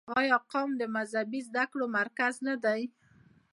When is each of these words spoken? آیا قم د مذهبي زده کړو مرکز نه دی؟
آیا 0.19 0.37
قم 0.51 0.69
د 0.77 0.81
مذهبي 0.95 1.41
زده 1.47 1.63
کړو 1.71 1.85
مرکز 1.97 2.33
نه 2.47 2.55
دی؟ 2.63 2.81